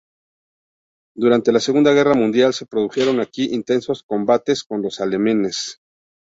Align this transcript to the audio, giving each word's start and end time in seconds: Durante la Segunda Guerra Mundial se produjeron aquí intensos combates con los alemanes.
Durante 1.15 1.51
la 1.51 1.59
Segunda 1.59 1.93
Guerra 1.93 2.15
Mundial 2.15 2.55
se 2.55 2.65
produjeron 2.65 3.19
aquí 3.19 3.53
intensos 3.53 4.01
combates 4.01 4.63
con 4.63 4.81
los 4.81 4.99
alemanes. 4.99 5.79